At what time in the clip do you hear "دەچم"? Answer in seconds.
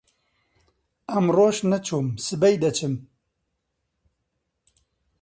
2.63-2.93